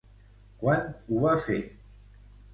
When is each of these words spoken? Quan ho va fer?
Quan 0.63 0.89
ho 1.11 1.21
va 1.27 1.35
fer? 1.45 1.61